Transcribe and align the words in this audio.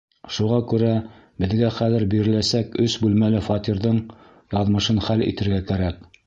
Шуға 0.35 0.55
күрә 0.69 0.93
беҙгә 1.43 1.69
хәҙер 1.75 2.05
биреләсәк 2.13 2.79
өс 2.85 2.95
бүлмәле 3.03 3.43
фатирҙың 3.49 4.01
яҙмышын 4.59 5.05
хәл 5.11 5.27
итергә 5.29 5.63
кәрәк. 5.73 6.03